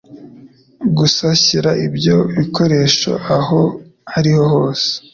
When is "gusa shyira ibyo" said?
0.97-2.17